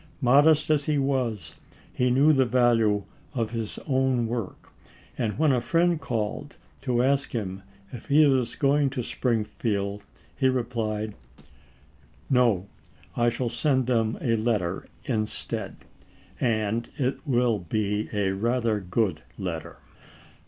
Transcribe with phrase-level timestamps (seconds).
[0.21, 1.53] Modest as he was,
[1.93, 3.03] he knew the value
[3.35, 4.71] of his own work,
[5.15, 7.61] and when a friend called to ask him
[7.93, 10.01] if he was going to Springfield
[10.35, 11.13] he replied,
[12.31, 12.65] "No,
[13.15, 15.75] I shall send them a letter instead;
[16.39, 19.77] and it will be a rather good letter."